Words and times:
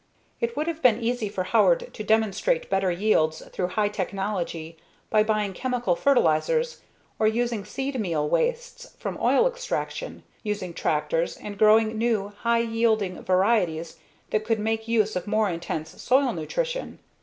It 0.39 0.57
would 0.57 0.65
have 0.65 0.81
been 0.81 0.99
easy 0.99 1.29
for 1.29 1.43
Howard 1.43 1.93
to 1.93 2.03
demonstrate 2.03 2.71
better 2.71 2.91
yields 2.91 3.43
through 3.49 3.67
high 3.67 3.89
technology 3.89 4.75
by 5.11 5.21
buying 5.21 5.53
chemical 5.53 5.95
fertilizers 5.95 6.81
or 7.19 7.27
using 7.27 7.63
seed 7.63 7.99
meal 7.99 8.27
wastes 8.27 8.95
from 8.97 9.19
oil 9.21 9.45
extraction, 9.45 10.23
using 10.41 10.73
tractors, 10.73 11.37
and 11.37 11.55
growing 11.55 11.99
new, 11.99 12.29
high 12.29 12.61
yielding 12.61 13.21
varieties 13.21 13.97
that 14.31 14.43
could 14.43 14.57
make 14.59 14.87
use 14.87 15.15
of 15.15 15.27
more 15.27 15.51
intense 15.51 16.01
soil 16.01 16.33
nutrition. 16.33 16.97